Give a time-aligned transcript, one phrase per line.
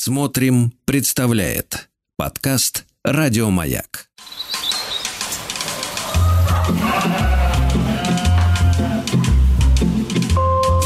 [0.00, 4.06] Смотрим, представляет подкаст Радиомаяк.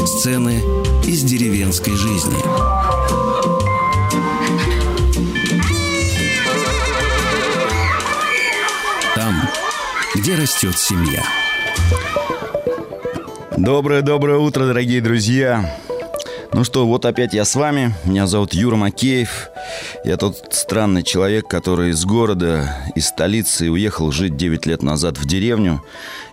[0.03, 0.63] Сцены
[1.05, 2.41] из деревенской жизни.
[9.13, 9.35] Там,
[10.15, 11.23] где растет семья.
[13.57, 15.82] Доброе-доброе утро, дорогие друзья.
[16.55, 17.95] Ну что, вот опять я с вами.
[18.05, 19.49] Меня зовут Юра Макеев.
[20.05, 25.25] Я тот странный человек, который из города, из столицы уехал жить 9 лет назад в
[25.25, 25.83] деревню.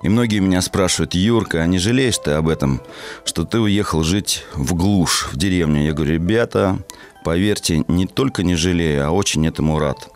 [0.03, 2.83] И многие меня спрашивают, Юрка, а не жалеешь ты об этом,
[3.25, 5.85] что ты уехал жить в глушь, в деревню?
[5.85, 6.79] Я говорю, ребята,
[7.25, 10.11] поверьте, не только не жалею, а очень этому рад.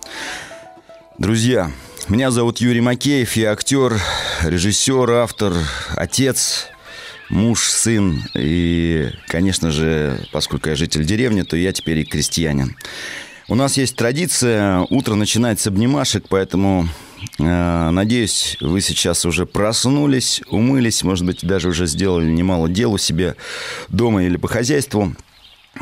[1.16, 1.70] Друзья,
[2.08, 3.98] меня зовут Юрий Макеев, я актер,
[4.42, 5.54] режиссер, автор,
[5.96, 6.68] отец–
[7.34, 8.22] муж, сын.
[8.34, 12.76] И, конечно же, поскольку я житель деревни, то я теперь и крестьянин.
[13.48, 16.88] У нас есть традиция утро начинать с обнимашек, поэтому
[17.38, 22.98] э, надеюсь, вы сейчас уже проснулись, умылись, может быть, даже уже сделали немало дел у
[22.98, 23.34] себя
[23.88, 25.14] дома или по хозяйству.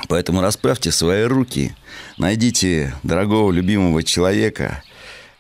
[0.09, 1.77] Поэтому расправьте свои руки,
[2.19, 4.83] найдите дорогого любимого человека–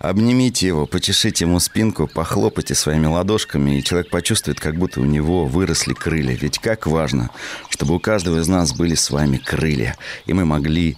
[0.02, 5.46] Обнимите его, почешите ему спинку, похлопайте своими ладошками, и человек почувствует, как будто у него
[5.46, 6.34] выросли крылья.
[6.34, 7.30] Ведь как важно,
[7.68, 10.96] чтобы у каждого из нас были с вами крылья, и мы могли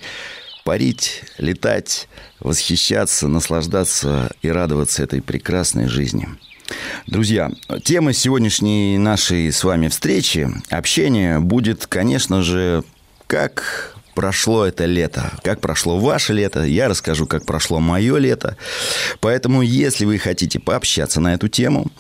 [0.64, 2.08] парить, летать,
[2.40, 6.26] восхищаться, наслаждаться и радоваться этой прекрасной жизни.
[7.06, 7.50] Друзья,
[7.82, 12.82] тема сегодняшней нашей с вами встречи, общения будет, конечно же,
[13.26, 18.56] как прошло это лето, как прошло ваше лето, я расскажу, как прошло мое лето.
[19.20, 21.90] Поэтому, если вы хотите пообщаться на эту тему,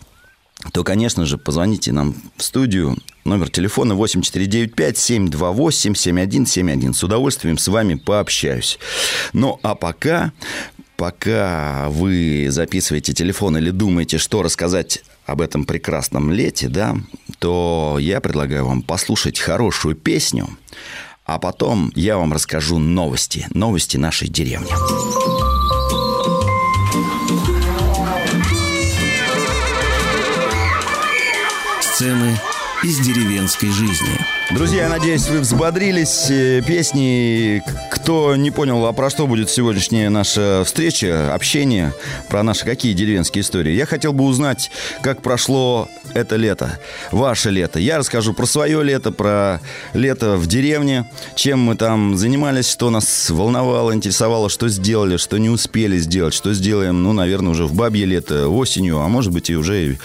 [0.72, 2.96] то, конечно же, позвоните нам в студию.
[3.24, 6.92] Номер телефона 8495-728-7171.
[6.92, 8.78] С удовольствием с вами пообщаюсь.
[9.32, 10.32] Ну, а пока,
[10.96, 16.96] пока вы записываете телефон или думаете, что рассказать об этом прекрасном лете, да,
[17.38, 20.48] то я предлагаю вам послушать хорошую песню–
[21.24, 24.68] а потом я вам расскажу новости, новости нашей деревни.
[31.80, 32.36] Сцены
[32.82, 34.18] из деревенской жизни.
[34.50, 37.62] Друзья, я надеюсь, вы взбодрились э, песни.
[37.90, 41.94] Кто не понял, а про что будет сегодняшняя наша встреча, общение,
[42.28, 43.72] про наши какие деревенские истории.
[43.72, 44.70] Я хотел бы узнать,
[45.00, 46.78] как прошло это лето,
[47.10, 47.78] ваше лето.
[47.78, 49.60] Я расскажу про свое лето, про
[49.92, 55.50] лето в деревне, чем мы там занимались, что нас волновало, интересовало, что сделали, что не
[55.50, 59.56] успели сделать, что сделаем, ну, наверное, уже в бабье лето, осенью, а может быть и
[59.56, 59.98] уже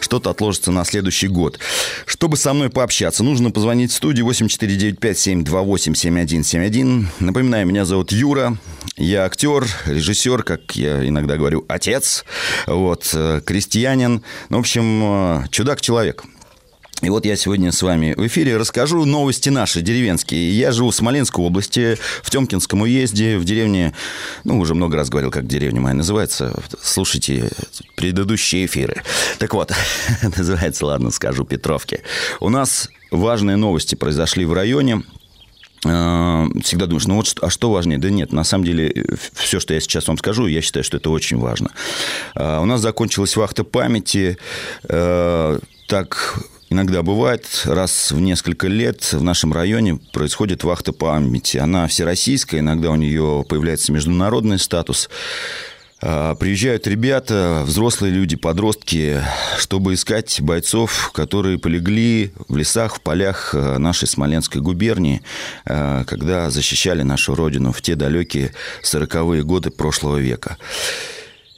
[0.00, 1.58] что-то отложится на следующий год.
[2.06, 7.06] Чтобы со мной пообщаться, нужно позвонить в студию 8495-728-7171.
[7.20, 8.56] Напоминаю, меня зовут Юра.
[8.96, 12.24] Я актер, режиссер, как я иногда говорю, отец.
[12.66, 14.22] Вот, э, крестьянин.
[14.50, 16.24] Ну, в общем, э, чудак-человек.
[17.00, 20.50] И вот я сегодня с вами в эфире расскажу новости наши, деревенские.
[20.50, 23.94] Я живу в Смоленской области, в Темкинском уезде, в деревне...
[24.42, 26.60] Ну, уже много раз говорил, как деревня моя называется.
[26.82, 27.50] Слушайте
[27.94, 29.02] предыдущие эфиры.
[29.38, 29.70] Так вот,
[30.36, 32.00] называется, ладно, скажу, Петровки.
[32.40, 35.02] У нас важные новости произошли в районе.
[35.84, 37.98] А, всегда думаешь, ну вот, а что важнее?
[37.98, 41.10] Да нет, на самом деле, все, что я сейчас вам скажу, я считаю, что это
[41.10, 41.70] очень важно.
[42.34, 44.38] А, у нас закончилась вахта памяти.
[44.88, 46.38] А, так
[46.70, 51.58] иногда бывает, раз в несколько лет в нашем районе происходит вахта памяти.
[51.58, 55.08] Она всероссийская, иногда у нее появляется международный статус.
[56.06, 59.22] А, приезжают ребята, взрослые люди, подростки,
[59.56, 65.22] чтобы искать бойцов, которые полегли в лесах, в полях а, нашей Смоленской губернии,
[65.64, 70.58] а, когда защищали нашу родину в те далекие сороковые годы прошлого века.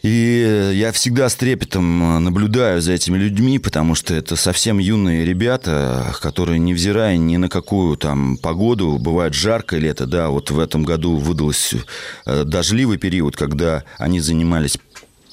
[0.06, 6.14] И я всегда с трепетом наблюдаю за этими людьми, потому что это совсем юные ребята,
[6.22, 11.16] которые, невзирая ни на какую там погоду, бывает жаркое лето, да, вот в этом году
[11.16, 11.78] выдался
[12.24, 14.78] э, дождливый период, когда они занимались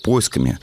[0.02, 0.58] поисками.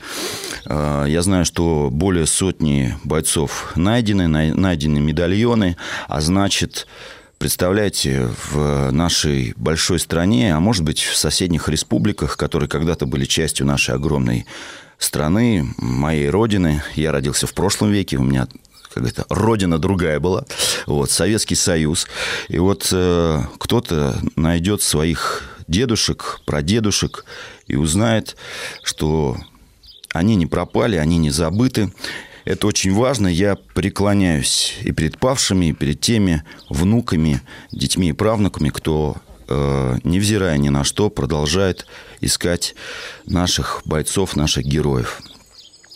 [0.65, 5.77] Э, я знаю, что более сотни бойцов найдены, найдены медальоны,
[6.09, 6.85] а значит,
[7.41, 13.65] Представляете, в нашей большой стране, а может быть в соседних республиках, которые когда-то были частью
[13.65, 14.45] нашей огромной
[14.99, 16.83] страны, моей родины.
[16.93, 18.47] Я родился в прошлом веке, у меня
[18.93, 20.45] какая-то родина другая была,
[20.85, 22.05] вот, Советский Союз.
[22.47, 27.25] И вот э, кто-то найдет своих дедушек, прадедушек
[27.65, 28.37] и узнает,
[28.83, 29.35] что
[30.13, 31.91] они не пропали, они не забыты.
[32.45, 33.27] Это очень важно.
[33.27, 37.41] Я преклоняюсь и перед павшими, и перед теми внуками,
[37.71, 39.17] детьми и правнуками, кто
[39.47, 41.85] э, невзирая ни на что, продолжает
[42.19, 42.75] искать
[43.25, 45.21] наших бойцов, наших героев.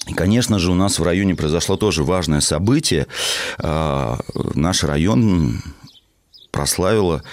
[0.07, 3.07] И, конечно же, у нас в районе произошло тоже важное событие.
[3.57, 4.17] Э,
[4.53, 5.63] наш район
[6.51, 7.23] прославила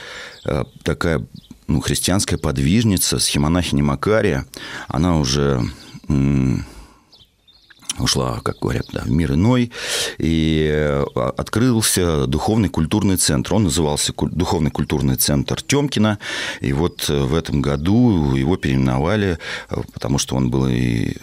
[0.44, 1.24] э, такая
[1.68, 4.46] ну, христианская подвижница, схемонахиня Макария.
[4.88, 5.62] Она уже
[7.98, 9.70] ушла, как говорят, да, в мир иной,
[10.18, 13.54] и э, открылся духовный культурный центр.
[13.54, 16.18] Он назывался Духовный культурный центр Темкина,
[16.60, 19.38] и вот э, в этом году его переименовали,
[19.70, 21.16] э, потому что он был и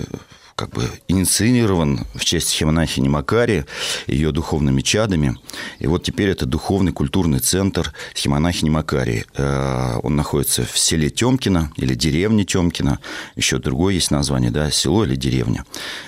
[0.59, 3.63] как бы инициирован в честь Хемонахини Макари,
[4.07, 5.37] ее духовными чадами.
[5.79, 9.23] И вот теперь это духовный культурный центр Хемонахини Макари.
[9.37, 12.99] Э, он находится в селе Темкино или деревне Темкино.
[13.37, 15.63] Еще другое есть название, да, село или деревня.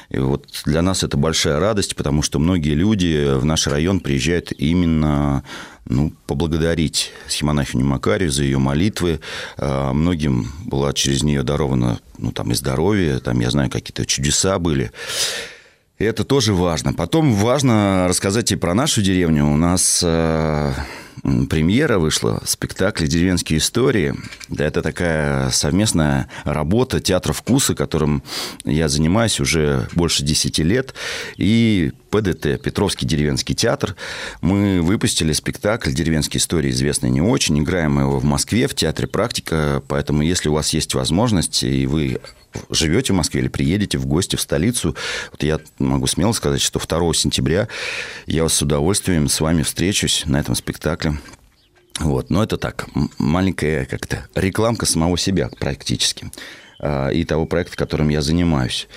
[0.09, 4.51] И вот для нас это большая радость, потому что многие люди в наш район приезжают
[4.51, 5.45] именно
[5.85, 9.19] ну, поблагодарить схемонахиню Макарию за ее молитвы.
[9.57, 14.59] А, многим была через нее дарована ну, там и здоровье, там, я знаю, какие-то чудеса
[14.59, 14.91] были.
[15.97, 16.93] Это тоже важно.
[16.93, 19.51] Потом важно рассказать и про нашу деревню.
[19.51, 20.73] У нас а,
[21.21, 24.15] премьера вышла спектакля «Деревенские истории».
[24.49, 28.23] Да, это такая совместная работа театра вкуса, которым
[28.65, 30.93] я занимаюсь уже больше 10 лет.
[31.37, 33.95] И ПДТ, Петровский деревенский театр.
[34.41, 37.59] Мы выпустили спектакль «Деревенские истории», известный не очень.
[37.59, 39.81] Играем его в Москве, в театре «Практика».
[39.87, 42.19] Поэтому, если у вас есть возможность, и вы
[42.69, 44.95] живете в Москве или приедете в гости в столицу,
[45.31, 47.67] вот я могу смело сказать, что 2 сентября
[48.25, 51.10] я с удовольствием с вами встречусь на этом спектакле.
[51.99, 52.29] Вот.
[52.29, 52.87] Но это так,
[53.17, 56.31] маленькая как-то рекламка самого себя практически
[56.79, 58.87] а, и того проекта, которым я занимаюсь.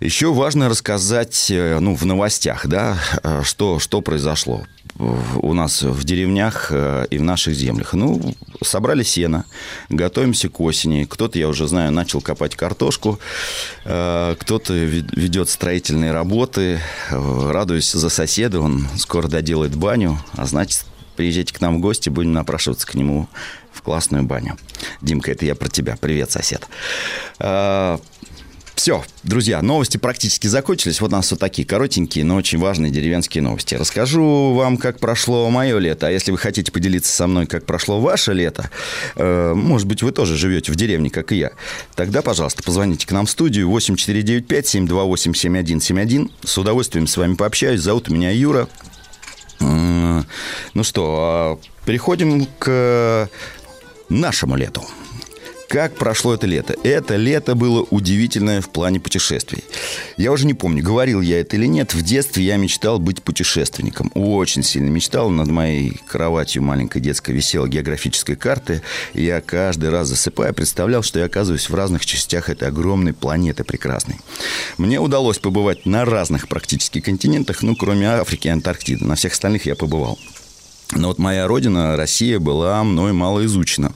[0.00, 4.64] Еще важно рассказать э, ну, в новостях, да, а, что, что произошло
[4.98, 7.94] у нас в деревнях э, и в наших землях.
[7.94, 9.44] Ну, собрали сено,
[9.88, 11.04] готовимся к осени.
[11.04, 13.20] Кто-то, я уже знаю, начал копать картошку,
[13.84, 16.80] э, кто-то ведет строительные работы.
[17.10, 20.84] Радуюсь за соседа, он скоро доделает баню, а значит,
[21.18, 23.28] приезжайте к нам в гости, будем напрашиваться к нему
[23.72, 24.56] в классную баню.
[25.02, 25.96] Димка, это я про тебя.
[26.00, 26.68] Привет, сосед.
[28.76, 31.00] Все, друзья, новости практически закончились.
[31.00, 33.74] Вот у нас вот такие коротенькие, но очень важные деревенские новости.
[33.74, 36.06] Расскажу вам, как прошло мое лето.
[36.06, 38.70] А если вы хотите поделиться со мной, как прошло ваше лето,
[39.16, 41.50] э, может быть, вы тоже живете в деревне, как и я,
[41.96, 46.30] тогда, пожалуйста, позвоните к нам в студию 8495-728-7171.
[46.44, 47.80] С удовольствием с вами пообщаюсь.
[47.80, 48.68] Зовут меня Юра.
[50.74, 53.28] Ну что, а переходим к
[54.08, 54.82] нашему лету.
[55.68, 56.74] Как прошло это лето?
[56.82, 59.64] Это лето было удивительное в плане путешествий.
[60.16, 61.92] Я уже не помню, говорил я это или нет.
[61.92, 64.10] В детстве я мечтал быть путешественником.
[64.14, 65.28] Очень сильно мечтал.
[65.28, 68.80] Над моей кроватью маленькой детской висела географическая карта.
[69.12, 73.62] И я каждый раз засыпая представлял, что я оказываюсь в разных частях этой огромной планеты
[73.62, 74.16] прекрасной.
[74.78, 79.04] Мне удалось побывать на разных практически континентах, ну, кроме Африки и Антарктиды.
[79.04, 80.18] На всех остальных я побывал.
[80.92, 83.92] Но вот моя родина, Россия, была мной мало изучена.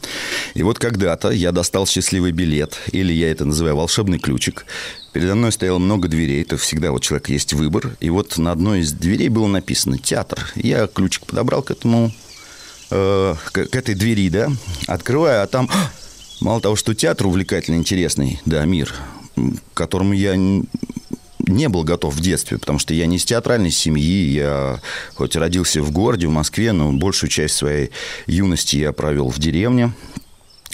[0.55, 4.67] И вот когда-то я достал счастливый билет, или я это называю волшебный ключик.
[5.13, 7.97] Передо мной стояло много дверей, это всегда вот человек есть выбор.
[8.01, 10.53] И вот на одной из дверей было написано «театр».
[10.55, 12.13] Я ключик подобрал к этому,
[12.91, 14.51] э, к, к этой двери, да,
[14.87, 15.71] открываю, а там
[16.41, 18.95] мало того, что театр увлекательный, интересный, да, мир,
[19.73, 20.37] которому я
[21.47, 24.81] не был готов в детстве, потому что я не из театральной семьи, я
[25.15, 27.91] хоть родился в городе, в Москве, но большую часть своей
[28.27, 29.93] юности я провел в деревне,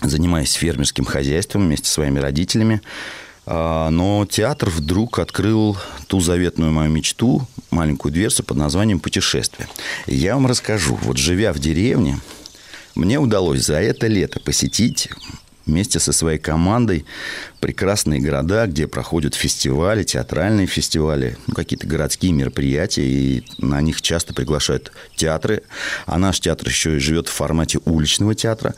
[0.03, 2.83] занимаясь фермерским хозяйством вместе с своими родителями.
[3.47, 9.69] А, но театр вдруг открыл ту заветную мою мечту, маленькую дверцу под названием «Путешествие».
[10.07, 10.99] И я вам расскажу.
[11.03, 12.21] Вот живя в деревне,
[12.95, 15.09] мне удалось за это лето посетить
[15.69, 17.05] вместе со своей командой
[17.61, 24.35] прекрасные города, где проходят фестивали, театральные фестивали, ну, какие-то городские мероприятия, и на них часто
[24.35, 25.63] приглашают театры.
[26.07, 28.75] А наш театр еще и живет в формате уличного театра.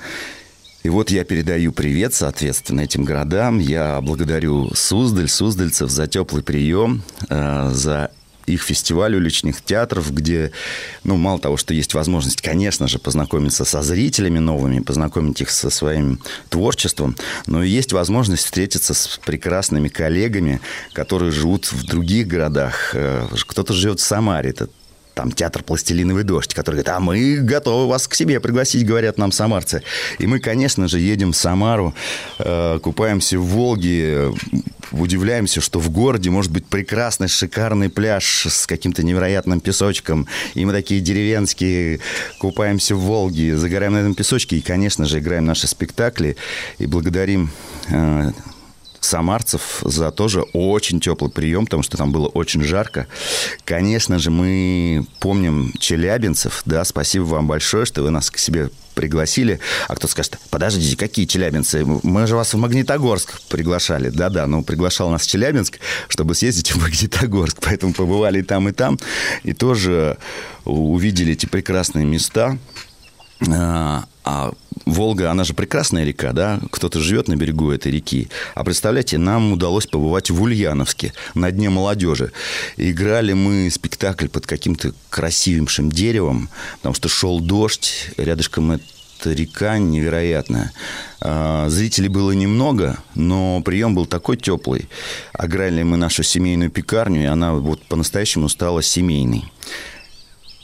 [0.83, 3.59] И вот я передаю привет, соответственно, этим городам.
[3.59, 8.11] Я благодарю Суздаль, суздальцев за теплый прием, э, за
[8.51, 10.53] их фестиваль уличных театров, где,
[11.05, 15.71] ну, мало того, что есть возможность, конечно же, познакомиться со зрителями новыми, познакомить их со
[15.71, 17.17] своим творчеством,
[17.47, 20.61] но и есть возможность встретиться с прекрасными коллегами,
[20.93, 22.91] которые живут в других городах.
[22.95, 24.69] Э, кто-то живет в Самаре, это
[25.15, 29.33] там театр «Пластилиновый дождь», который говорит, а мы готовы вас к себе пригласить, говорят нам
[29.33, 29.83] самарцы.
[30.19, 31.95] И мы, конечно же, едем в Самару,
[32.39, 34.33] э, купаемся в Волге,
[34.93, 40.27] удивляемся, что в городе может быть прекрасный, шикарный пляж с каким-то невероятным песочком.
[40.55, 42.01] И мы такие деревенские,
[42.39, 46.37] купаемся в Волге, загораем на этом песочке и, конечно же, играем наши спектакли
[46.79, 47.51] и благодарим
[47.89, 48.33] э,
[49.01, 53.07] самарцев за тоже очень теплый прием, потому что там было очень жарко.
[53.65, 59.61] Конечно же, мы помним челябинцев, да, спасибо вам большое, что вы нас к себе пригласили.
[59.89, 61.85] А кто скажет, подождите, какие челябинцы?
[61.85, 64.11] Мы же вас в Магнитогорск приглашали.
[64.11, 65.79] Да-да, ну, приглашал нас Челябинск,
[66.09, 67.59] чтобы съездить в Магнитогорск.
[67.65, 68.99] Поэтому побывали и там, и там.
[69.43, 70.19] И тоже
[70.65, 72.59] увидели эти прекрасные места.
[74.31, 74.53] А,
[74.87, 76.61] Волга, она же прекрасная река, да?
[76.71, 78.29] Кто-то живет на берегу этой реки.
[78.55, 82.33] А представляете, нам удалось побывать в Ульяновске, на Дне молодежи.
[82.77, 88.85] Играли мы спектакль под каким-то красивейшим деревом, потому что шел дождь, рядышком это
[89.25, 90.73] река невероятная.
[91.21, 94.89] А, зрителей было немного, но прием был такой теплый.
[95.37, 99.45] Играли мы нашу семейную пекарню, и она вот по-настоящему стала семейной.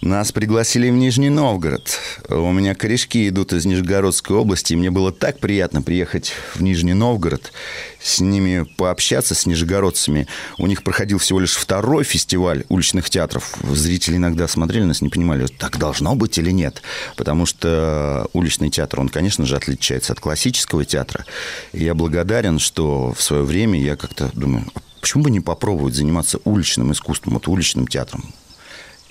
[0.07, 1.99] Нас пригласили в Нижний Новгород.
[2.29, 6.95] У меня корешки идут из Нижегородской области, и мне было так приятно приехать в Нижний
[6.95, 7.53] Новгород,
[8.01, 10.29] с ними пообщаться, с нижегородцами.
[10.59, 13.57] У них проходил всего лишь второй фестиваль уличных театров.
[13.65, 16.83] Зрители иногда смотрели нас, не понимали, так должно быть или нет.
[17.17, 21.25] Потому что уличный театр, он, конечно же, отличается от классического театра.
[21.73, 25.97] И я благодарен, что в свое время я как-то думаю, «А почему бы не попробовать
[25.97, 28.33] заниматься уличным искусством, вот уличным театром?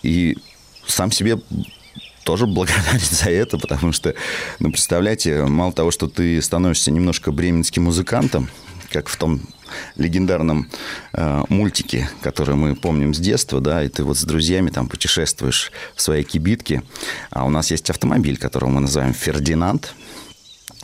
[0.02, 0.38] И
[0.88, 1.40] сам себе
[2.24, 4.14] тоже благодарен за это, потому что,
[4.60, 8.50] ну, представляете, мало того, что ты становишься немножко бременским музыкантом,
[8.90, 9.42] как в том
[9.96, 10.70] легендарном
[11.14, 15.72] э, мультике, который мы помним с детства, да, и ты вот с друзьями там путешествуешь
[15.96, 16.84] в своей кибитке,
[17.30, 19.94] а у нас есть автомобиль, которого мы называем «Фердинанд»,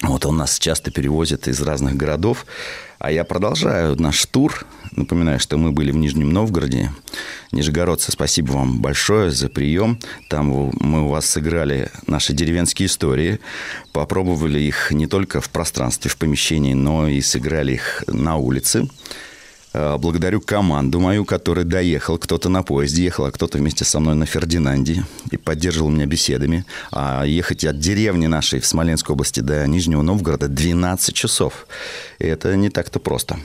[0.02, 2.46] вот он нас часто перевозит из разных городов,
[3.02, 4.66] а я продолжаю наш тур.
[4.96, 6.92] Напоминаю, что мы были в Нижнем Новгороде.
[7.52, 10.00] Нижегородцы, спасибо вам большое за прием.
[10.30, 13.40] Там мы у вас сыграли наши деревенские истории.
[13.92, 18.88] Попробовали их не только в пространстве, в помещении, но и сыграли их на улице.
[19.74, 22.18] Э, благодарю команду мою, которая доехал.
[22.18, 26.66] Кто-то на поезде ехал, а кто-то вместе со мной на Фердинанде и поддерживал меня беседами.
[26.92, 31.68] А ехать от деревни нашей в Смоленской области до Нижнего Новгорода 12 часов.
[32.20, 33.40] И это не так-то просто.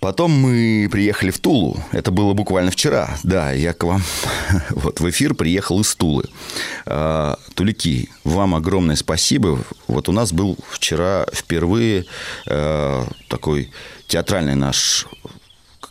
[0.00, 1.78] Потом мы приехали в Тулу.
[1.92, 3.16] Это было буквально вчера.
[3.22, 4.02] Да, я к вам
[4.70, 6.24] вот в эфир приехал из Тулы.
[6.84, 9.58] А, Тулики, вам огромное спасибо.
[9.86, 12.04] Вот у нас был вчера впервые
[12.46, 13.70] а, такой
[14.06, 15.06] театральный наш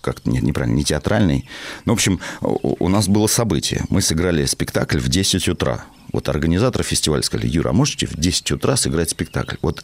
[0.01, 1.47] как нет, неправильно, не театральный.
[1.85, 3.85] Ну, в общем, у нас было событие.
[3.89, 5.85] Мы сыграли спектакль в 10 утра.
[6.11, 9.55] Вот организаторы фестиваля сказали, Юра, а можете в 10 утра сыграть спектакль?
[9.61, 9.83] Вот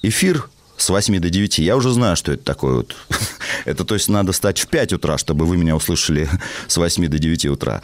[0.00, 2.76] эфир с 8 до 9, я уже знаю, что это такое.
[2.76, 2.96] Вот.
[3.64, 6.28] Это, то есть, надо стать в 5 утра, чтобы вы меня услышали
[6.68, 7.82] с 8 до 9 утра.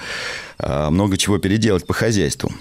[0.59, 2.53] А, много чего переделать по хозяйству.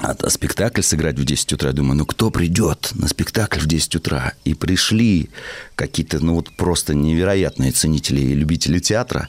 [0.00, 1.70] А, спектакль сыграть в 10 утра.
[1.70, 4.32] Я думаю, ну кто придет на спектакль в 10 утра?
[4.44, 5.30] И пришли
[5.74, 9.28] какие-то, ну вот просто невероятные ценители и любители театра.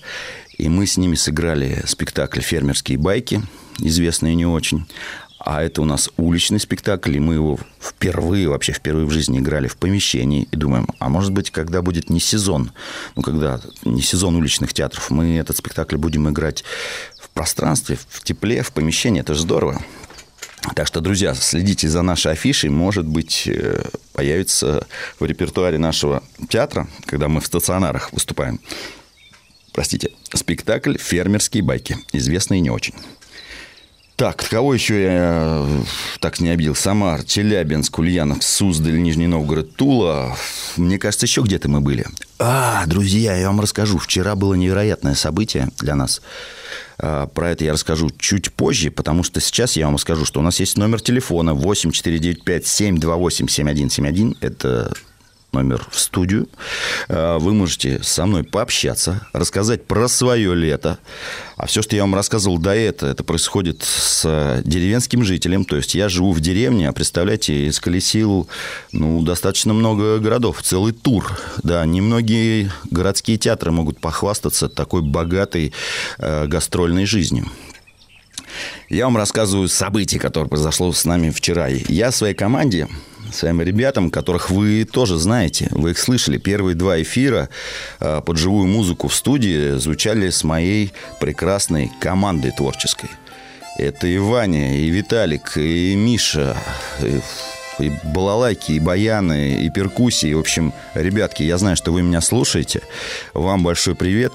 [0.58, 3.42] И мы с ними сыграли спектакль «Фермерские байки»,
[3.80, 4.86] известные не очень.
[5.46, 9.68] А это у нас уличный спектакль, и мы его впервые, вообще впервые в жизни играли
[9.68, 10.48] в помещении.
[10.52, 12.72] И думаем, а может быть, когда будет не сезон,
[13.18, 16.64] ну, когда не сезон уличных театров, мы этот спектакль будем играть
[17.20, 19.20] в пространстве, в тепле, в помещении.
[19.20, 19.82] Это же здорово.
[20.76, 22.70] Так что, друзья, следите за нашей афишей.
[22.70, 24.88] Может быть, э, появится
[25.20, 28.60] в репертуаре нашего театра, когда мы в стационарах выступаем.
[29.74, 31.98] Простите, спектакль «Фермерские байки».
[32.14, 32.94] Известный не очень.
[34.24, 35.82] Так, кого еще я э,
[36.22, 36.76] так не обидел?
[36.76, 40.38] Самар, Челябинск, Ульянов, Суздаль, Нижний Новгород, Тула.
[40.78, 42.06] Мне кажется, еще где-то мы были.
[42.40, 43.98] А, друзья, я вам расскажу.
[43.98, 46.22] Вчера было невероятное событие для нас.
[47.00, 50.44] А, про это я расскажу чуть позже, потому что сейчас я вам скажу, что у
[50.44, 54.38] нас есть номер телефона 8495 728 7171.
[54.40, 54.94] Это
[55.54, 56.48] номер в студию.
[57.08, 60.98] Э, вы можете со мной пообщаться, рассказать про свое лето.
[61.56, 65.66] А все, что я вам рассказывал до этого, это происходит с деревенским жителем.
[65.66, 68.48] То есть я живу в деревне, а представляете, исколесил
[68.92, 71.40] ну, достаточно много городов, целый тур.
[71.62, 75.74] Да, немногие городские театры могут похвастаться такой богатой
[76.18, 77.48] э, гастрольной жизнью.
[78.90, 81.68] Я вам рассказываю события, которые произошло с нами вчера.
[81.68, 82.88] Я своей команде
[83.32, 85.68] своим ребятам, которых вы тоже знаете.
[85.72, 86.38] Вы их слышали.
[86.38, 87.50] Первые два эфира
[88.00, 93.10] э, под живую музыку в студии звучали с моей прекрасной командой творческой.
[93.78, 96.56] Это и Ваня, и Виталик, и Миша,
[97.02, 97.20] и
[97.80, 100.34] и балалайки, и баяны, и перкуссии.
[100.34, 102.82] В общем, ребятки, я знаю, что вы меня слушаете.
[103.34, 104.32] Вам большой привет.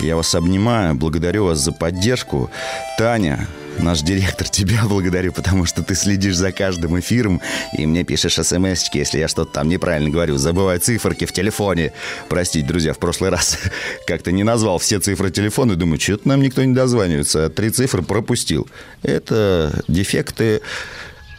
[0.00, 0.94] Я вас обнимаю.
[0.94, 2.50] Благодарю вас за поддержку.
[2.98, 3.48] Таня,
[3.78, 7.40] наш директор, тебя благодарю, потому что ты следишь за каждым эфиром
[7.76, 10.36] и мне пишешь смс если я что-то там неправильно говорю.
[10.36, 11.92] Забываю циферки в телефоне.
[12.28, 13.58] Простите, друзья, в прошлый раз
[14.06, 15.76] как-то не назвал все цифры телефона.
[15.76, 17.48] Думаю, что-то нам никто не дозванивается.
[17.50, 18.68] Три цифры пропустил.
[19.02, 20.60] Это дефекты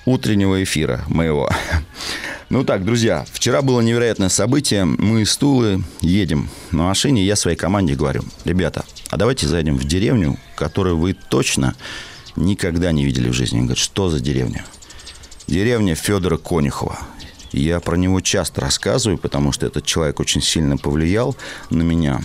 [0.06, 1.50] утреннего эфира моего.
[2.50, 4.86] Ну так, друзья, вчера было невероятное событие.
[4.86, 9.86] Мы из Тулы едем на машине, я своей команде говорю, ребята, а давайте зайдем в
[9.86, 11.74] деревню, которую вы точно
[12.36, 13.60] никогда не видели в жизни.
[13.60, 14.66] Он говорит, что за деревня?
[15.48, 17.00] Деревня Федора Конюхова.
[17.52, 21.36] Я про него часто рассказываю, потому что этот человек очень сильно повлиял
[21.70, 22.22] на меня.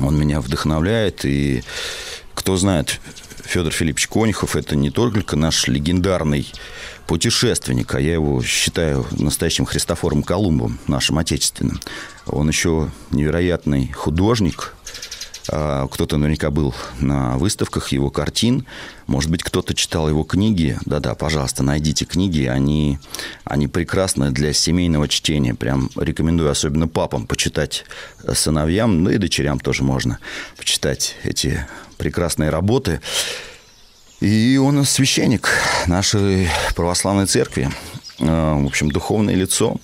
[0.00, 1.62] Он меня вдохновляет, и
[2.34, 3.00] кто знает,
[3.44, 6.50] Федор Филиппович Конюхов– это не только наш легендарный
[7.06, 11.80] путешественник, а я его считаю настоящим Христофором Колумбом, нашим отечественным.
[12.26, 14.74] Он еще невероятный художник,
[15.44, 18.66] кто-то наверняка был на выставках его картин.
[19.06, 20.78] Может быть, кто-то читал его книги.
[20.86, 22.44] Да-да, пожалуйста, найдите книги.
[22.44, 22.98] Они,
[23.44, 25.54] они прекрасны для семейного чтения.
[25.54, 27.84] Прям рекомендую, особенно папам, почитать
[28.32, 30.18] сыновьям, ну и дочерям тоже можно
[30.56, 31.66] почитать эти
[31.98, 33.00] прекрасные работы.
[34.20, 35.48] И он священник
[35.86, 37.70] нашей православной церкви.
[38.20, 39.76] А, в общем, духовное лицо.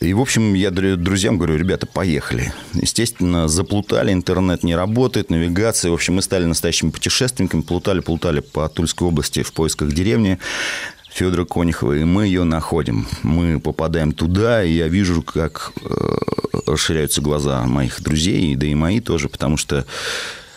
[0.00, 2.52] И, в общем, я друзьям говорю, ребята, поехали.
[2.74, 5.90] Естественно, заплутали, интернет не работает, навигация.
[5.90, 10.38] В общем, мы стали настоящими путешественниками, плутали, плутали по Тульской области в поисках деревни.
[11.10, 13.08] Федора Конюхова, и мы ее находим.
[13.22, 19.00] Мы попадаем туда, и я вижу, как э, расширяются глаза моих друзей, да и мои
[19.00, 19.84] тоже, потому что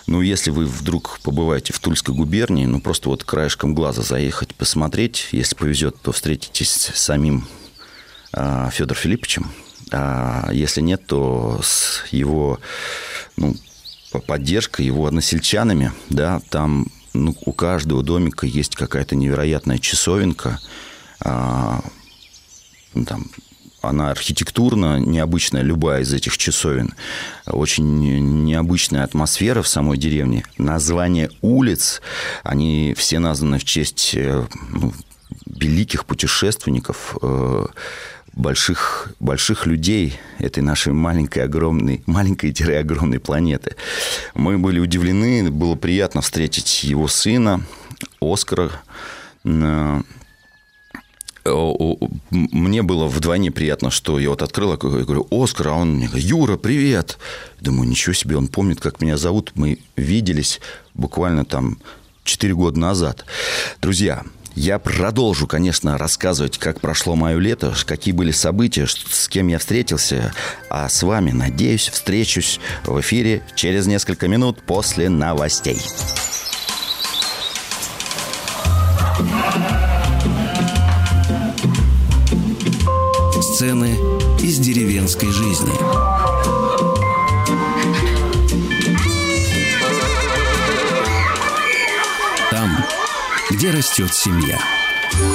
[0.05, 5.29] ну, если вы вдруг побываете в Тульской губернии, ну, просто вот краешком глаза заехать, посмотреть,
[5.31, 7.47] если повезет, то встретитесь с самим
[8.33, 9.51] Федор Филипповичем.
[9.91, 12.59] А если нет, то с его
[13.35, 13.55] ну,
[14.25, 20.59] поддержкой, его односельчанами, да, там ну, у каждого домика есть какая-то невероятная часовенка,
[21.19, 21.81] а,
[22.93, 23.25] ну, там,
[23.81, 26.93] она архитектурно необычная, любая из этих часовен.
[27.47, 30.45] Очень необычная атмосфера в самой деревне.
[30.57, 32.01] Названия улиц,
[32.43, 34.93] они все названы в честь э, ну,
[35.47, 37.65] великих путешественников, э,
[38.33, 43.75] больших, больших людей этой нашей маленькой, огромной, маленькой-огромной планеты.
[44.33, 47.65] Мы были удивлены, было приятно встретить его сына,
[48.19, 48.71] Оскара.
[49.43, 50.03] Мне
[52.83, 56.55] было вдвойне приятно, что я вот открыл, я говорю, Оскар, а он мне говорит, Юра,
[56.55, 57.17] привет.
[57.59, 59.51] Думаю, ничего себе, он помнит, как меня зовут.
[59.55, 60.61] Мы виделись
[60.93, 61.79] буквально там
[62.25, 63.25] 4 года назад.
[63.81, 64.23] Друзья,
[64.55, 70.33] я продолжу, конечно, рассказывать, как прошло мое лето, какие были события, с кем я встретился.
[70.69, 75.79] А с вами, надеюсь, встречусь в эфире через несколько минут после новостей.
[83.41, 83.95] Сцены
[84.41, 86.30] из деревенской жизни.
[93.61, 94.80] Где растет семья.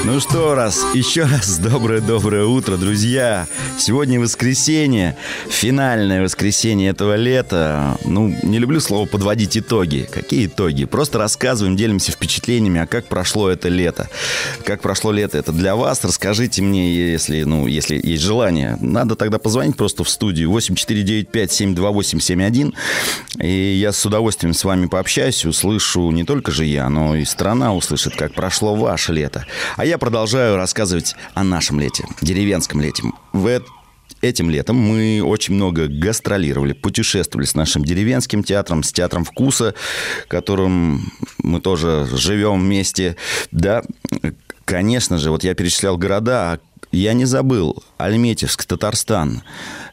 [0.07, 3.49] Ну что раз, еще раз доброе-доброе утро, друзья.
[3.77, 5.16] Сегодня воскресенье,
[5.51, 7.99] финальное воскресенье этого лета.
[8.05, 10.09] Ну, не люблю слово подводить итоги.
[10.09, 10.85] Какие итоги?
[10.85, 14.09] Просто рассказываем, делимся впечатлениями, а как прошло это лето.
[14.64, 16.05] Как прошло лето это для вас.
[16.05, 18.79] Расскажите мне, если, ну, если есть желание.
[18.81, 22.73] Надо тогда позвонить просто в студию 8495-728-71.
[23.42, 27.75] И я с удовольствием с вами пообщаюсь, услышу не только же я, но и страна
[27.75, 29.45] услышит, как прошло ваше лето.
[29.77, 33.03] А я продолжаю рассказывать о нашем лете, деревенском лете.
[33.33, 33.63] В
[34.21, 39.75] этим летом мы очень много гастролировали, путешествовали с нашим деревенским театром, с театром вкуса,
[40.29, 43.17] которым мы тоже живем вместе.
[43.53, 43.85] Да,
[44.67, 46.59] конечно же, вот я перечислял города, а
[46.93, 49.45] я не забыл Альметьевск, Татарстан.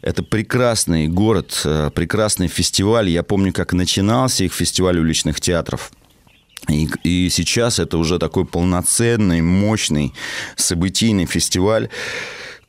[0.02, 3.10] Это прекрасный город, э, прекрасный фестиваль.
[3.10, 5.94] Я помню, как начинался их фестиваль уличных театров–
[6.68, 10.14] и, и сейчас это уже такой полноценный, мощный
[10.56, 11.90] событийный фестиваль,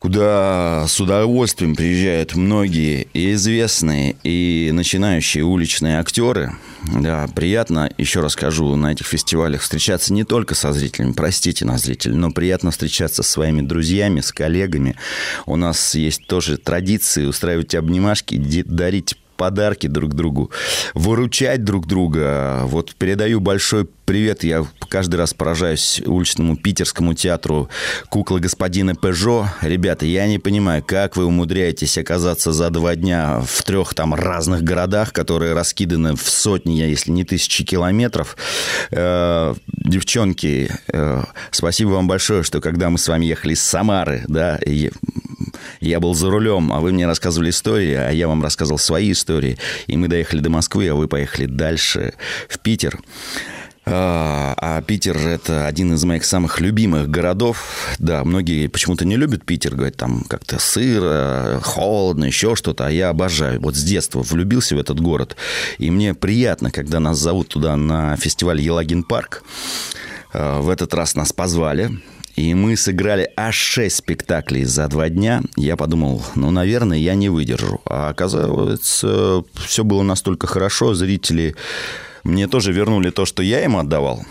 [0.05, 6.57] куда с удовольствием приезжают многие и известные, и начинающие уличные актеры.
[6.93, 11.85] Да, приятно, еще раз скажу, на этих фестивалях встречаться не только со зрителями, простите нас,
[11.85, 14.97] зрители, но приятно встречаться с своими друзьями, с коллегами.
[15.47, 20.51] У нас есть тоже традиции устраивать обнимашки, дарить подарки друг другу,
[20.95, 22.63] выручать друг друга.
[22.65, 24.45] Вот передаю большой привет.
[24.45, 27.69] Я каждый раз поражаюсь уличному питерскому театру
[28.09, 29.49] «Кукла господина Пежо».
[29.63, 34.63] Ребята, я не понимаю, как вы умудряетесь оказаться за два дня в трех там разных
[34.63, 38.37] городах, которые раскиданы в сотни, если не тысячи километров.
[38.91, 44.59] Э, девчонки, э, спасибо вам большое, что когда мы с вами ехали из Самары, да,
[45.81, 49.24] я был за рулем, а вы мне рассказывали истории, а я вам рассказывал свои истории.
[49.87, 52.15] И мы доехали до Москвы, а вы поехали дальше
[52.49, 52.99] в Питер.
[53.87, 57.97] А, а Питер– это один из моих самых любимых городов.
[57.99, 62.87] Да, многие почему-то не любят Питер, говорят, там как-то сыро, холодно, еще что-то.
[62.87, 63.61] А я обожаю.
[63.61, 65.37] Вот с детства влюбился в этот город.
[65.79, 69.43] И мне приятно, когда нас зовут туда на фестиваль Елагин парк.
[70.33, 71.91] А, в этот раз нас позвали.
[72.35, 75.43] И мы сыграли аж шесть спектаклей за два дня.
[75.57, 77.81] Я подумал, ну, наверное, я не выдержу.
[77.87, 80.95] А оказалось, все было настолько хорошо.
[80.95, 81.55] Зрители
[82.25, 84.25] мне тоже вернули то, что я им отдавал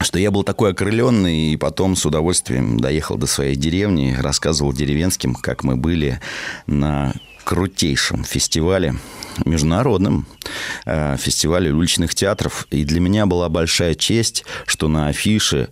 [0.00, 5.34] что я был такой окрыленный, и потом с удовольствием доехал до своей деревни, рассказывал деревенским,
[5.34, 6.18] как мы были
[6.66, 7.12] на
[7.44, 8.94] крутейшем фестивале,
[9.44, 10.26] международном
[10.86, 12.66] э, фестивале уличных театров.
[12.70, 15.68] И для меня была большая честь, что на афише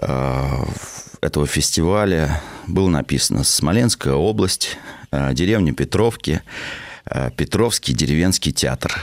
[0.00, 4.78] этого фестиваля было написано «Смоленская область,
[5.10, 6.42] э, деревня Петровки,
[7.06, 8.94] э, Петровский деревенский театр,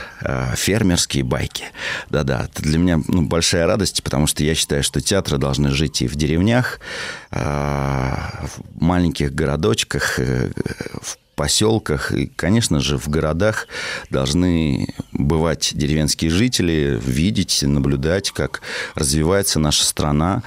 [0.54, 1.64] фермерские байки.
[2.08, 6.02] Да-да, это для меня ну, большая радость, потому что я считаю, что театры должны жить
[6.02, 6.80] и в деревнях,
[7.30, 13.68] в маленьких городочках, в поселках и, конечно же, в городах
[14.10, 18.62] должны бывать деревенские жители, видеть, наблюдать, как
[18.94, 20.42] развивается наша страна.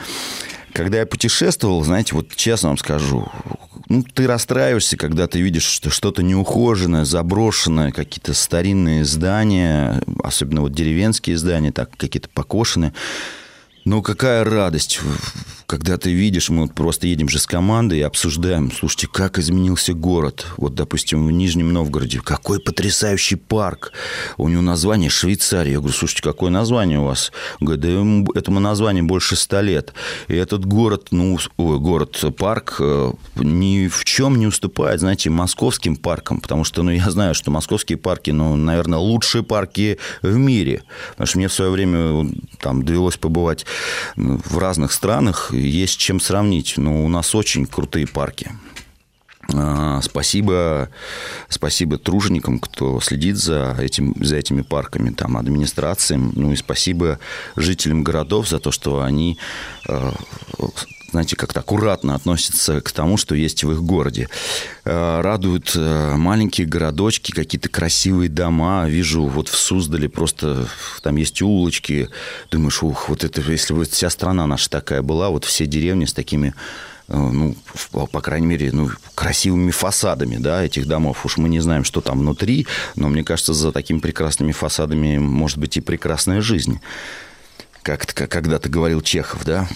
[0.73, 3.31] Когда я путешествовал, знаете, вот честно вам скажу,
[3.87, 10.73] ну, ты расстраиваешься, когда ты видишь, что что-то неухоженное, заброшенное, какие-то старинные здания, особенно вот
[10.73, 12.93] деревенские здания, так какие-то покошенные.
[13.85, 14.99] Ну, какая радость
[15.69, 19.93] когда ты видишь, мы вот просто едем же с командой и обсуждаем, слушайте, как изменился
[19.93, 20.47] город.
[20.57, 23.91] Вот, допустим, в Нижнем Новгороде, какой потрясающий парк.
[24.37, 25.73] У него название Швейцария.
[25.73, 27.31] Я говорю, слушайте, какое название у вас?
[27.59, 29.93] Говорит, да этому названию больше ста лет.
[30.27, 35.97] И этот город, ну, ой, город, парк э, ни в чем не уступает, знаете, московским
[35.97, 40.81] паркам, потому что, ну, я знаю, что московские парки, ну, наверное, лучшие парки в мире.
[41.11, 42.27] Потому что мне в свое время
[42.59, 43.67] там довелось побывать
[44.15, 46.75] в разных странах, есть чем сравнить.
[46.77, 48.51] Но ну, у нас очень крутые парки.
[49.53, 50.89] А, спасибо,
[51.47, 56.33] спасибо труженикам, кто следит за, этим, за этими парками, там, администрациям.
[56.35, 57.19] Ну и спасибо
[57.55, 59.39] жителям городов за то, что они
[59.87, 60.13] а,
[61.11, 64.29] знаете, как-то аккуратно относятся к тому, что есть в их городе.
[64.85, 68.87] А, радуют маленькие городочки, какие-то красивые дома.
[68.87, 70.67] Вижу вот в Суздале просто
[71.03, 72.09] там есть улочки.
[72.51, 76.13] Думаешь, ух, вот это, если бы вся страна наша такая была, вот все деревни с
[76.13, 76.53] такими
[77.09, 77.55] Э, ну,
[77.91, 81.25] по крайней мере, ну, красивыми фасадами, да, этих домов.
[81.25, 85.57] Уж мы не знаем, что там внутри, но мне кажется, за такими прекрасными фасадами может
[85.57, 86.79] быть и прекрасная жизнь.
[87.81, 89.67] Как, как когда-то говорил Чехов, да.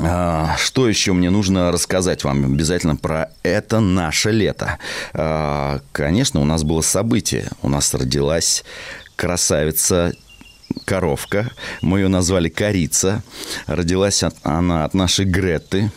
[0.00, 4.78] А, что еще мне нужно рассказать вам обязательно про это наше лето?
[5.12, 7.48] А, конечно, у нас было событие.
[7.62, 8.64] У нас родилась
[9.16, 10.12] красавица
[10.84, 11.50] коровка.
[11.82, 13.22] Мы ее назвали Корица.
[13.66, 15.90] Родилась она от нашей Греты.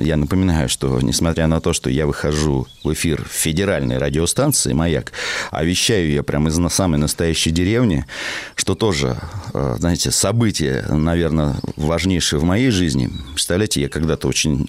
[0.00, 5.12] Я напоминаю, что несмотря на то, что я выхожу в эфир федеральной радиостанции «Маяк»,
[5.50, 8.04] а вещаю я прямо из самой настоящей деревни,
[8.56, 9.16] что тоже,
[9.54, 13.10] э, знаете, событие, наверное, важнейшее в моей жизни.
[13.32, 14.68] Представляете, я когда-то очень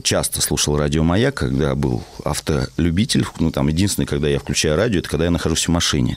[0.00, 3.26] часто слушал радио «Маяк», когда был автолюбитель.
[3.38, 6.16] Ну, там, единственное, когда я включаю радио, это когда я нахожусь в машине.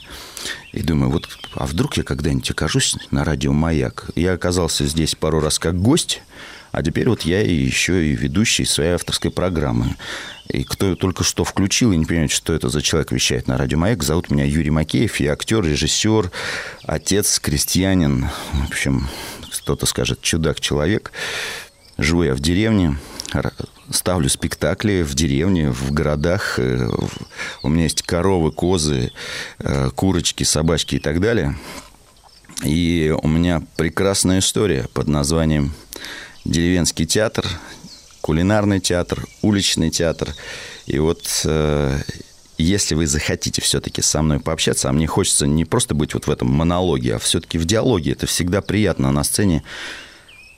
[0.72, 4.10] И думаю, вот, а вдруг я когда-нибудь окажусь на радио «Маяк»?
[4.14, 6.22] Я оказался здесь пару раз как гость,
[6.72, 9.96] а теперь вот я еще и ведущий своей авторской программы.
[10.48, 13.78] И кто только что включил и не понимает, что это за человек вещает на радио
[13.78, 15.18] «Маяк», зовут меня Юрий Макеев.
[15.20, 16.30] Я актер, режиссер,
[16.84, 18.28] отец, крестьянин.
[18.52, 19.08] В общем,
[19.50, 21.12] кто-то скажет «чудак-человек».
[21.98, 22.98] Живу я в деревне,
[23.90, 26.58] ставлю спектакли в деревне, в городах.
[26.58, 26.88] Э,
[27.62, 29.12] у меня есть коровы, козы,
[29.58, 31.56] э, курочки, собачки и так далее.
[32.64, 35.74] И у меня прекрасная история под названием
[36.44, 37.46] «Деревенский театр»,
[38.20, 40.34] кулинарный театр, уличный театр.
[40.86, 42.00] И вот э,
[42.58, 46.30] если вы захотите все-таки со мной пообщаться, а мне хочется не просто быть вот в
[46.30, 49.62] этом монологе, а все-таки в диалоге, это всегда приятно на сцене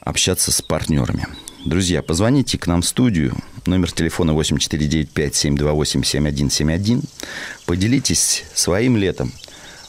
[0.00, 1.26] общаться с партнерами.
[1.64, 3.35] Друзья, позвоните к нам в студию.
[3.66, 7.03] Номер телефона 8495-728-7171.
[7.66, 9.33] Поделитесь своим летом.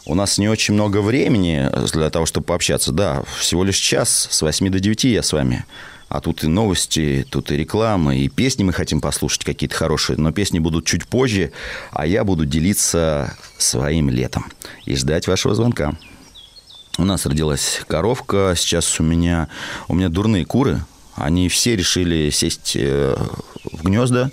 [0.06, 2.92] У нас не очень много времени для того, чтобы пообщаться.
[2.92, 5.64] Да, всего лишь час с 8 до 9 я с вами.
[6.10, 10.18] А тут и новости, тут и реклама, и песни мы хотим послушать какие-то хорошие.
[10.18, 11.52] Но песни будут чуть позже,
[11.92, 14.48] а я буду делиться своим летом
[14.86, 15.94] и ждать вашего звонка.
[16.98, 19.50] У нас родилась коровка, сейчас у меня,
[19.88, 20.82] у меня дурные куры,
[21.20, 23.16] они все решили сесть э,
[23.72, 24.32] в гнезда,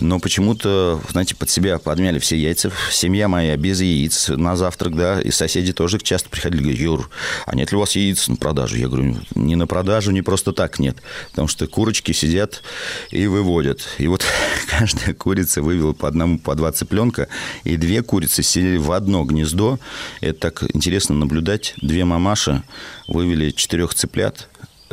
[0.00, 2.72] но почему-то, знаете, под себя подмяли все яйца.
[2.90, 7.10] Семья моя без яиц на завтрак, да, и соседи тоже часто приходили, говорят, Юр,
[7.46, 8.76] а нет ли у вас яиц на продажу?
[8.76, 10.96] Я говорю, не на продажу, не просто так нет,
[11.30, 12.62] потому что курочки сидят
[13.10, 13.82] и выводят.
[13.98, 14.24] И вот
[14.68, 17.28] каждая курица вывела по одному, по два цыпленка,
[17.62, 19.78] и две курицы сидели в одно гнездо.
[20.20, 21.74] Это так интересно наблюдать.
[21.80, 22.62] Две мамаши
[23.06, 24.48] вывели четырех цыплят,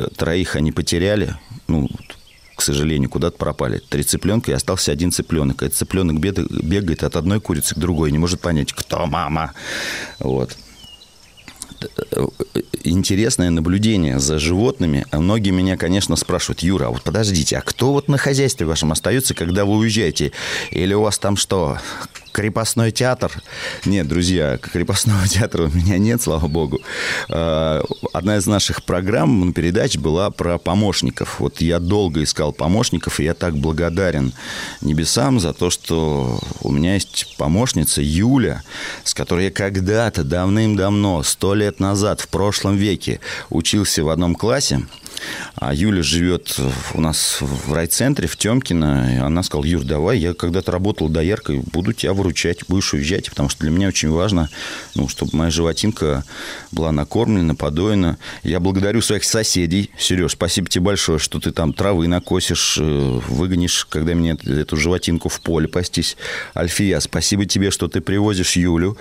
[0.08, 1.36] троих они потеряли,
[1.68, 1.88] ну,
[2.56, 3.78] к сожалению, куда-то пропали.
[3.78, 5.62] Три цыпленка и остался один цыпленок.
[5.62, 9.52] Этот цыпленок бегает от одной курицы к другой, не может понять, кто мама.
[10.18, 10.56] Вот
[12.84, 15.06] интересное наблюдение за животными.
[15.12, 19.34] Многие меня, конечно, спрашивают, Юра, а вот подождите, а кто вот на хозяйстве вашем остается,
[19.34, 20.32] когда вы уезжаете?
[20.70, 21.78] Или у вас там что,
[22.32, 23.32] крепостной театр.
[23.84, 26.80] Нет, друзья, крепостного театра у меня нет, слава богу.
[27.28, 31.40] А, одна из наших программ, передач была про помощников.
[31.40, 34.32] Вот я долго искал помощников, и я так благодарен
[34.80, 38.62] небесам за то, что у меня есть помощница Юля,
[39.04, 44.86] с которой я когда-то давным-давно, сто лет назад, в прошлом веке, учился в одном классе.
[45.56, 46.56] А Юля живет
[46.94, 49.14] у нас в райцентре, в Темкино.
[49.14, 53.48] И она сказала, Юр, давай, я когда-то работал дояркой, буду тебя выручать, будешь уезжать, потому
[53.48, 54.48] что для меня очень важно,
[54.94, 56.24] ну, чтобы моя животинка
[56.70, 58.18] была накормлена, подоена.
[58.42, 59.90] Я благодарю своих соседей.
[59.98, 65.28] Сереж, спасибо тебе большое, что ты там травы накосишь, э, выгонишь, когда мне эту животинку
[65.28, 66.16] в поле пастись.
[66.56, 68.96] Альфия, спасибо тебе, что ты привозишь Юлю.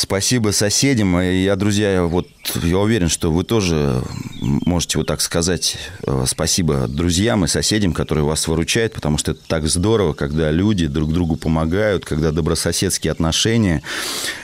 [0.00, 1.20] Спасибо соседям.
[1.20, 2.26] Я, друзья, вот
[2.62, 4.02] я уверен, что вы тоже
[4.40, 9.40] можете вот так сказать э, спасибо друзьям и соседям, которые вас выручают, потому что это
[9.46, 13.82] так здорово, когда люди друг другу помогают, когда добрососедские отношения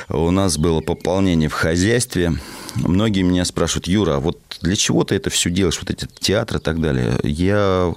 [0.09, 2.35] у нас было пополнение в хозяйстве.
[2.75, 6.59] Многие меня спрашивают, Юра, а вот для чего ты это все делаешь, вот эти театры
[6.59, 7.19] и так далее?
[7.23, 7.95] Я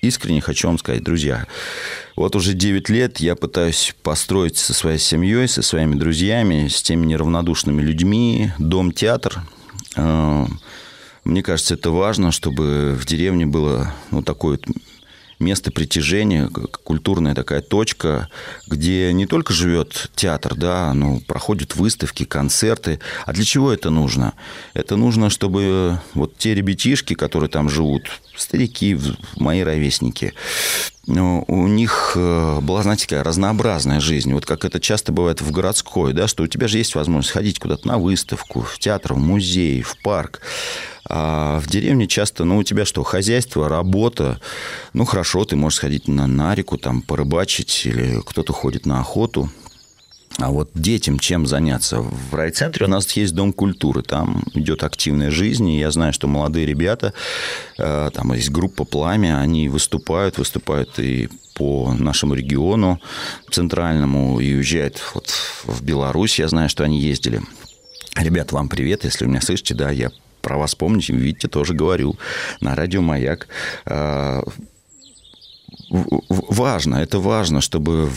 [0.00, 1.46] искренне хочу вам сказать, друзья,
[2.16, 7.06] вот уже 9 лет я пытаюсь построить со своей семьей, со своими друзьями, с теми
[7.06, 9.42] неравнодушными людьми дом-театр.
[9.96, 10.46] А,
[11.24, 14.58] мне кажется, это важно, чтобы в деревне было ну, такое
[15.38, 18.28] место притяжения, культурная такая точка,
[18.66, 23.00] где не только живет театр, да, но проходят выставки, концерты.
[23.26, 24.34] А для чего это нужно?
[24.74, 28.98] Это нужно, чтобы вот те ребятишки, которые там живут, старики,
[29.36, 30.34] мои ровесники,
[31.08, 34.30] ну, у них э, была, знаете, такая разнообразная жизнь.
[34.34, 37.58] Вот как это часто бывает в городской, да, что у тебя же есть возможность ходить
[37.58, 40.42] куда-то на выставку, в театр, в музей, в парк.
[41.08, 44.40] А в деревне часто, ну, у тебя что, хозяйство, работа.
[44.92, 49.50] Ну, хорошо, ты можешь сходить на, на реку, там, порыбачить, или кто-то ходит на охоту.
[50.36, 52.00] А вот детям чем заняться?
[52.00, 56.28] В райцентре у нас есть дом культуры, там идет активная жизнь, и я знаю, что
[56.28, 57.12] молодые ребята,
[57.76, 63.00] э, там есть группа «Пламя», они выступают, выступают и по нашему региону
[63.50, 65.28] центральному, и уезжают вот
[65.64, 67.42] в Беларусь, я знаю, что они ездили.
[68.14, 70.12] Ребят, вам привет, если вы меня слышите, да, я
[70.48, 72.16] про вас помните, видите, тоже говорю
[72.62, 73.48] на радио «Маяк».
[73.84, 74.40] Э,
[75.90, 78.10] важно, это важно, чтобы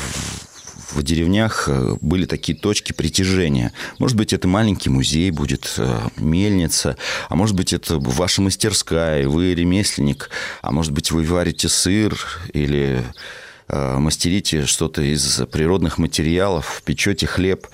[0.93, 3.73] в деревнях э, были такие точки притяжения.
[3.99, 6.95] Может быть, это маленький музей будет, э, мельница,
[7.27, 10.29] а может быть, это ваша мастерская, вы ремесленник,
[10.61, 12.17] а может быть, вы варите сыр
[12.53, 13.03] или
[13.67, 17.67] э, мастерите что-то из природных материалов, печете хлеб.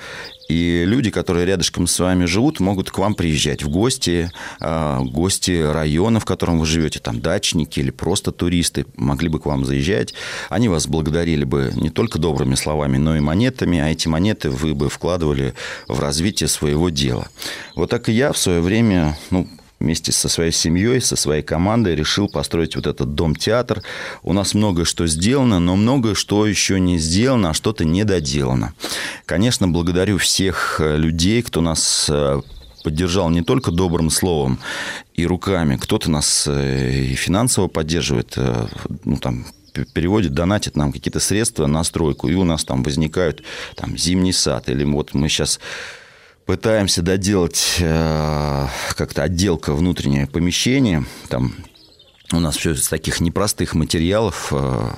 [0.48, 5.62] И люди, которые рядышком с вами живут, могут к вам приезжать в гости, а, гости
[5.62, 10.14] района, в котором вы живете, там дачники или просто туристы, могли бы к вам заезжать.
[10.50, 14.74] Они вас благодарили бы не только добрыми словами, но и монетами, а эти монеты вы
[14.74, 15.54] бы вкладывали
[15.88, 17.28] в развитие своего дела.
[17.76, 19.48] Вот так и я в свое время, ну,
[19.80, 23.84] вместе со своей семьей, со своей командой решил построить вот этот дом-театр.
[24.24, 28.74] У нас много что сделано, но много что еще не сделано, а что-то недоделано.
[29.26, 32.42] Конечно, благодарю всех э, людей, кто нас э,
[32.84, 34.60] поддержал не только добрым словом
[35.14, 38.38] и руками, кто-то нас э, и финансово поддерживает,
[39.04, 39.46] ну, там,
[39.94, 43.44] переводит, донатит нам какие-то средства на стройку, и у нас там возникают
[43.76, 45.60] там, зимний сад, или вот мы сейчас
[46.48, 51.06] пытаемся доделать э, как-то отделка внутреннее помещение.
[51.28, 51.54] Там
[52.32, 54.48] у нас все из таких непростых материалов.
[54.52, 54.92] Э,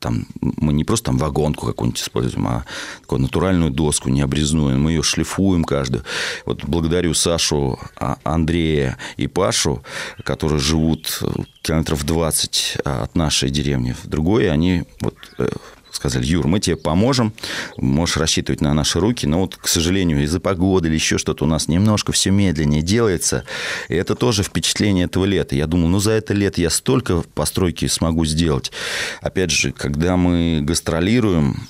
[0.00, 2.64] там, мы не просто там вагонку какую-нибудь используем, а
[3.00, 4.78] такую натуральную доску, необрезную.
[4.78, 6.02] Мы ее шлифуем каждую.
[6.44, 9.84] Вот благодарю Сашу, а, Андрея и Пашу,
[10.24, 11.22] которые живут
[11.62, 14.50] километров 20 от нашей деревни в другой.
[14.50, 15.48] Они вот э,
[15.90, 17.32] сказали, Юр, мы тебе поможем,
[17.76, 21.48] можешь рассчитывать на наши руки, но вот, к сожалению, из-за погоды или еще что-то у
[21.48, 23.44] нас немножко все медленнее делается,
[23.88, 25.54] и это тоже впечатление этого лета.
[25.56, 28.72] Я думал, ну, за это лето я столько постройки смогу сделать.
[29.20, 31.68] Опять же, когда мы гастролируем,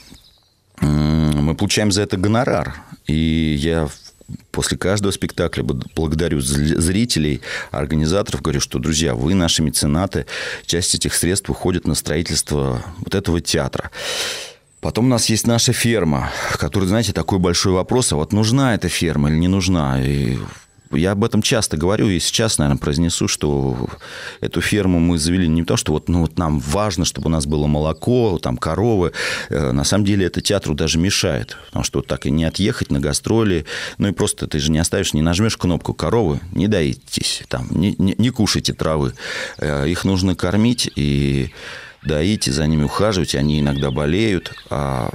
[0.80, 2.74] мы получаем за это гонорар.
[3.06, 3.88] И я
[4.50, 10.26] после каждого спектакля благодарю зрителей, организаторов, говорю, что, друзья, вы наши меценаты,
[10.66, 13.90] часть этих средств уходит на строительство вот этого театра.
[14.80, 18.88] Потом у нас есть наша ферма, которая, знаете, такой большой вопрос, а вот нужна эта
[18.88, 20.00] ферма или не нужна?
[20.00, 20.38] И
[20.92, 23.88] я об этом часто говорю и сейчас, наверное, произнесу, что
[24.40, 27.46] эту ферму мы завели не то, что вот, ну, вот нам важно, чтобы у нас
[27.46, 29.12] было молоко, там коровы.
[29.50, 32.90] Э, на самом деле это театру даже мешает, потому что вот так и не отъехать
[32.90, 33.64] на гастроли,
[33.98, 37.94] ну и просто ты же не оставишь, не нажмешь кнопку коровы, не доитесь, там, не,
[37.98, 39.14] не, не кушайте травы.
[39.58, 41.50] Э, их нужно кормить и
[42.02, 45.10] доить, за ними ухаживать, они иногда болеют, а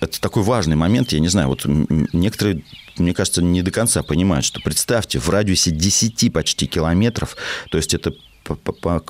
[0.00, 2.62] это такой важный момент, я не знаю, вот некоторые
[2.98, 7.36] мне кажется, не до конца понимают, что представьте, в радиусе 10 почти километров,
[7.70, 8.14] то есть это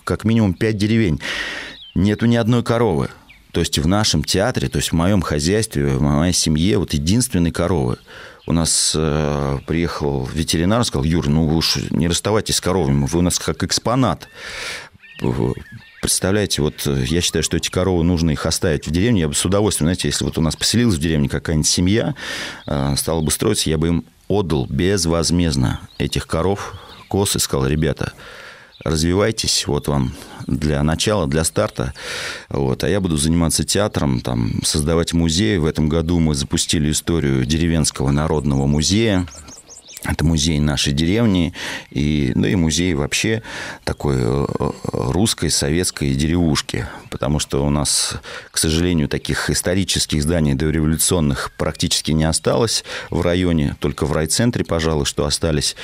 [0.04, 1.20] как минимум 5 деревень,
[1.94, 3.10] нету ни одной коровы.
[3.52, 7.50] То есть в нашем театре, то есть в моем хозяйстве, в моей семье вот единственной
[7.50, 7.98] коровы.
[8.46, 13.18] У нас э, приехал ветеринар, сказал, Юр, ну вы уж не расставайтесь с коровами, вы
[13.18, 14.28] у нас как экспонат.
[16.02, 19.20] Представляете, вот э, я считаю, что эти коровы нужно их оставить в деревне.
[19.20, 22.16] Я бы с удовольствием, знаете, если вот у нас поселилась в деревне какая-нибудь семья,
[22.66, 26.74] э, стала бы строиться, я бы им отдал безвозмездно этих коров,
[27.06, 28.14] коз и сказал, ребята,
[28.84, 30.12] развивайтесь, вот вам
[30.48, 31.94] для начала, для старта.
[32.48, 32.82] Вот.
[32.82, 35.58] А я буду заниматься театром, там, создавать музей.
[35.58, 39.28] В этом году мы запустили историю деревенского народного музея.
[40.04, 41.52] Это музей нашей деревни,
[41.90, 43.42] и, ну и музей вообще
[43.84, 44.46] такой э,
[44.92, 46.86] русской, советской деревушки.
[47.08, 48.14] Потому что у нас,
[48.50, 55.04] к сожалению, таких исторических зданий дореволюционных практически не осталось в районе, только в райцентре, пожалуй,
[55.04, 55.76] что остались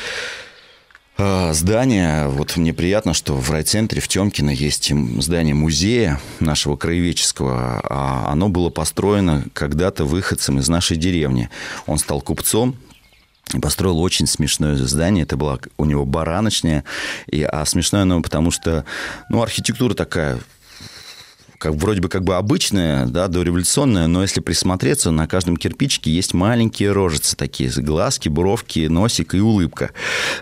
[1.17, 2.29] а, здания.
[2.29, 7.81] Вот мне приятно, что в райцентре в Темкино есть здание музея нашего краеведческого.
[7.85, 11.51] А оно было построено когда-то выходцем из нашей деревни.
[11.87, 12.77] Он стал купцом,
[13.63, 15.25] построил очень смешное здание.
[15.25, 16.85] Это была у него бараночная.
[17.27, 18.85] И, а смешное оно потому, что
[19.29, 20.39] ну, архитектура такая
[21.59, 26.33] как вроде бы как бы обычная, да, дореволюционная, но если присмотреться, на каждом кирпичике есть
[26.33, 29.91] маленькие рожицы такие, глазки, бровки, носик и улыбка.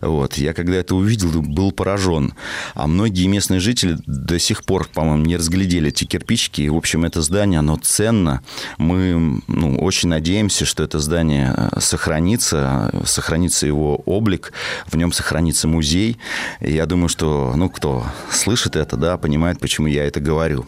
[0.03, 0.35] Вот.
[0.35, 2.35] Я когда это увидел, был поражен.
[2.75, 6.63] А многие местные жители до сих пор, по-моему, не разглядели эти кирпичики.
[6.63, 8.43] И, в общем, это здание, оно ценно.
[8.77, 14.53] Мы ну, очень надеемся, что это здание э, сохранится, сохранится его облик,
[14.87, 16.19] в нем сохранится музей.
[16.61, 20.67] И я думаю, что, ну, кто слышит это, да, понимает, почему я это говорю.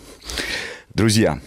[0.94, 1.40] Друзья,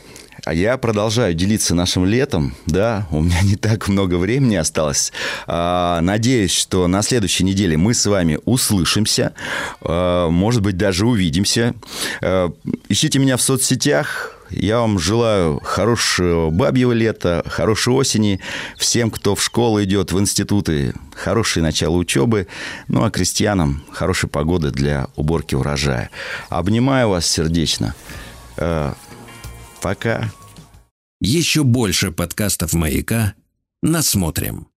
[0.43, 5.11] а я продолжаю делиться нашим летом, да, у меня не так много времени осталось.
[5.45, 9.33] А, надеюсь, что на следующей неделе мы с вами услышимся,
[9.81, 11.75] а, может быть, даже увидимся.
[12.21, 12.51] А,
[12.89, 18.41] ищите меня в соцсетях, я вам желаю хорошего бабьего лета, хорошей осени.
[18.77, 22.47] Всем, кто в школу идет, в институты, хорошее начало учебы.
[22.89, 26.09] Ну, а крестьянам хорошей погоды для уборки урожая.
[26.49, 27.95] Обнимаю вас сердечно.
[29.81, 30.31] Пока.
[31.19, 33.35] Еще больше подкастов «Маяка»
[33.83, 34.70] насмотрим.